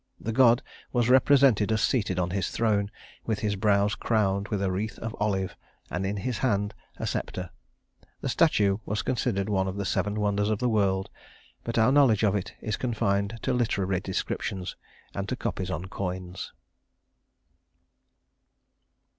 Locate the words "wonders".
10.19-10.49